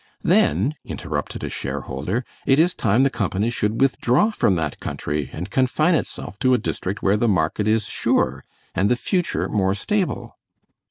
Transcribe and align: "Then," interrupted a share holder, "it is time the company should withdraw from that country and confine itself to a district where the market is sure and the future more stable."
"Then," 0.23 0.73
interrupted 0.83 1.43
a 1.43 1.49
share 1.51 1.81
holder, 1.81 2.25
"it 2.47 2.57
is 2.57 2.73
time 2.73 3.03
the 3.03 3.11
company 3.11 3.51
should 3.51 3.79
withdraw 3.79 4.31
from 4.31 4.55
that 4.55 4.79
country 4.79 5.29
and 5.31 5.51
confine 5.51 5.93
itself 5.93 6.39
to 6.39 6.55
a 6.55 6.57
district 6.57 7.03
where 7.03 7.17
the 7.17 7.27
market 7.27 7.67
is 7.67 7.85
sure 7.85 8.43
and 8.73 8.89
the 8.89 8.95
future 8.95 9.47
more 9.47 9.75
stable." 9.75 10.39